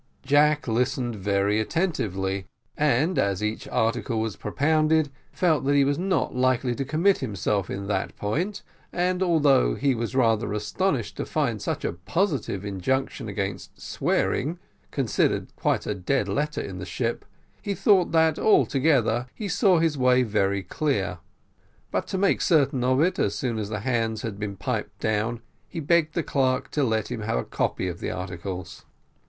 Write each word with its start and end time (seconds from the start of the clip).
Jack 0.25 0.67
listened 0.67 1.15
very 1.15 1.59
attentively, 1.59 2.47
and, 2.75 3.19
as 3.19 3.43
each 3.43 3.67
article 3.67 4.19
was 4.19 4.35
propounded, 4.35 5.11
felt 5.31 5.63
that 5.63 5.75
he 5.75 5.83
was 5.83 5.99
not 5.99 6.35
likely 6.35 6.73
to 6.73 6.83
commit 6.83 7.19
himself 7.19 7.69
in 7.69 7.85
that 7.85 8.17
point, 8.17 8.63
and, 8.91 9.21
although 9.21 9.75
he 9.75 9.93
was 9.93 10.15
rather 10.15 10.53
astonished 10.53 11.17
to 11.17 11.23
find 11.23 11.61
such 11.61 11.85
a 11.85 11.93
positive 11.93 12.65
injunction 12.65 13.29
against 13.29 13.79
swearing, 13.79 14.57
considered 14.89 15.55
quite 15.55 15.85
a 15.85 15.93
dead 15.93 16.27
letter 16.27 16.61
in 16.61 16.79
the 16.79 16.85
ship, 16.87 17.23
he 17.61 17.75
thought 17.75 18.11
that, 18.11 18.39
altogether, 18.39 19.27
he 19.35 19.47
saw 19.47 19.77
his 19.77 19.99
way 19.99 20.23
very 20.23 20.63
clear. 20.63 21.19
But 21.91 22.07
to 22.07 22.17
make 22.17 22.41
certain 22.41 22.83
of 22.83 23.01
it, 23.01 23.19
as 23.19 23.35
soon 23.35 23.59
as 23.59 23.69
the 23.69 23.81
hands 23.81 24.23
had 24.23 24.39
been 24.39 24.55
piped 24.55 24.99
down 24.99 25.41
he 25.67 25.79
begged 25.79 26.15
the 26.15 26.23
clerk 26.23 26.71
to 26.71 26.83
let 26.83 27.11
him 27.11 27.21
have 27.21 27.37
a 27.37 27.43
copy 27.45 27.87
of 27.87 27.99
the 27.99 28.09
articles. 28.09 28.83